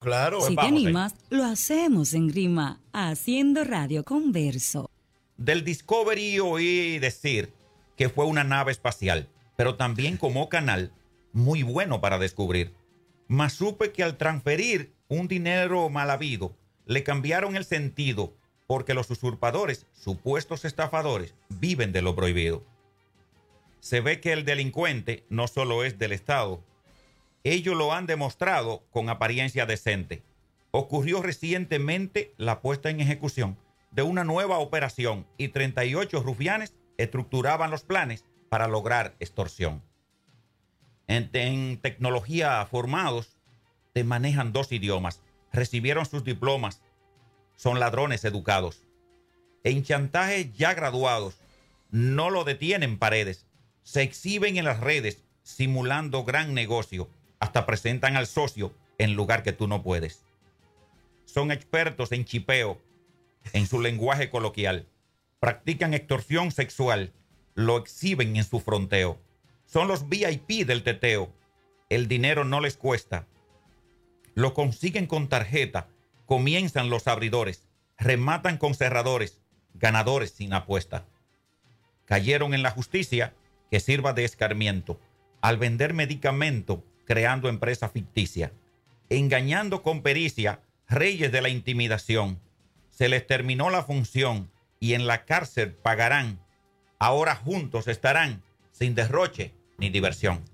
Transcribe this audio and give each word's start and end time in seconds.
Claro. 0.00 0.40
Si 0.40 0.54
Pues 0.54 0.56
te 0.56 0.62
ahí. 0.62 0.84
animas, 0.84 1.14
lo 1.28 1.44
hacemos 1.44 2.14
en 2.14 2.28
Grima, 2.28 2.80
haciendo 2.92 3.64
radio 3.64 4.02
converso. 4.02 4.90
Del 5.36 5.62
Discovery 5.62 6.40
oí 6.40 6.98
decir 6.98 7.52
que 7.96 8.08
fue 8.08 8.24
una 8.24 8.42
nave 8.42 8.72
espacial, 8.72 9.28
pero 9.56 9.76
también 9.76 10.16
como 10.16 10.48
canal 10.48 10.92
muy 11.32 11.62
bueno 11.62 12.00
para 12.00 12.18
descubrir. 12.18 12.74
Mas 13.28 13.52
supe 13.52 13.92
que 13.92 14.02
al 14.02 14.16
transferir 14.16 14.94
un 15.08 15.28
dinero 15.28 15.88
mal 15.90 16.10
habido, 16.10 16.56
le 16.86 17.02
cambiaron 17.04 17.54
el 17.56 17.64
sentido 17.66 18.34
porque 18.66 18.94
los 18.94 19.10
usurpadores, 19.10 19.86
supuestos 19.92 20.64
estafadores, 20.64 21.34
viven 21.48 21.92
de 21.92 22.02
lo 22.02 22.14
prohibido. 22.16 22.64
Se 23.80 24.00
ve 24.00 24.20
que 24.20 24.32
el 24.32 24.44
delincuente 24.44 25.24
no 25.28 25.46
solo 25.46 25.84
es 25.84 25.98
del 25.98 26.12
Estado, 26.12 26.62
ellos 27.44 27.76
lo 27.76 27.92
han 27.92 28.06
demostrado 28.06 28.84
con 28.90 29.08
apariencia 29.08 29.66
decente. 29.66 30.22
Ocurrió 30.70 31.22
recientemente 31.22 32.34
la 32.36 32.60
puesta 32.60 32.90
en 32.90 33.00
ejecución 33.00 33.56
de 33.90 34.02
una 34.02 34.24
nueva 34.24 34.58
operación 34.58 35.26
y 35.36 35.48
38 35.48 36.22
rufianes 36.22 36.74
estructuraban 36.96 37.70
los 37.70 37.82
planes 37.82 38.24
para 38.48 38.68
lograr 38.68 39.16
extorsión. 39.20 39.82
En, 41.08 41.80
tecnología 41.80 42.64
formados, 42.66 43.36
te 43.92 44.04
manejan 44.04 44.52
dos 44.52 44.70
idiomas, 44.70 45.22
recibieron 45.52 46.06
sus 46.06 46.22
diplomas, 46.22 46.82
son 47.56 47.80
ladrones 47.80 48.24
educados. 48.24 48.86
En 49.64 49.82
chantaje 49.82 50.52
ya 50.52 50.74
graduados, 50.74 51.40
no 51.90 52.30
lo 52.30 52.44
detienen 52.44 52.98
paredes, 52.98 53.46
se 53.82 54.02
exhiben 54.02 54.56
en 54.56 54.64
las 54.64 54.78
redes 54.78 55.24
simulando 55.42 56.22
gran 56.24 56.54
negocio, 56.54 57.08
hasta 57.50 57.66
presentan 57.66 58.16
al 58.16 58.28
socio 58.28 58.72
en 58.96 59.14
lugar 59.14 59.42
que 59.42 59.52
tú 59.52 59.66
no 59.66 59.82
puedes. 59.82 60.24
Son 61.24 61.50
expertos 61.50 62.12
en 62.12 62.24
chipeo, 62.24 62.80
en 63.52 63.66
su 63.66 63.80
lenguaje 63.82 64.30
coloquial. 64.30 64.86
Practican 65.40 65.92
extorsión 65.92 66.52
sexual, 66.52 67.12
lo 67.56 67.76
exhiben 67.76 68.36
en 68.36 68.44
su 68.44 68.60
fronteo. 68.60 69.18
Son 69.66 69.88
los 69.88 70.08
VIP 70.08 70.64
del 70.64 70.84
teteo. 70.84 71.32
El 71.88 72.06
dinero 72.06 72.44
no 72.44 72.60
les 72.60 72.76
cuesta. 72.76 73.26
Lo 74.34 74.54
consiguen 74.54 75.08
con 75.08 75.28
tarjeta. 75.28 75.88
Comienzan 76.26 76.88
los 76.88 77.08
abridores. 77.08 77.66
Rematan 77.98 78.58
con 78.58 78.74
cerradores. 78.74 79.40
Ganadores 79.74 80.30
sin 80.30 80.52
apuesta. 80.52 81.04
Cayeron 82.04 82.54
en 82.54 82.62
la 82.62 82.70
justicia 82.70 83.34
que 83.72 83.80
sirva 83.80 84.12
de 84.12 84.24
escarmiento. 84.24 85.00
Al 85.40 85.56
vender 85.56 85.94
medicamento, 85.94 86.84
creando 87.10 87.48
empresa 87.48 87.88
ficticia. 87.88 88.52
Engañando 89.08 89.82
con 89.82 90.00
pericia, 90.00 90.60
reyes 90.88 91.32
de 91.32 91.40
la 91.40 91.48
intimidación. 91.48 92.38
Se 92.88 93.08
les 93.08 93.26
terminó 93.26 93.68
la 93.68 93.82
función 93.82 94.48
y 94.78 94.94
en 94.94 95.08
la 95.08 95.24
cárcel 95.24 95.72
pagarán. 95.72 96.38
Ahora 97.00 97.34
juntos 97.34 97.88
estarán 97.88 98.44
sin 98.70 98.94
derroche 98.94 99.52
ni 99.76 99.90
diversión. 99.90 100.44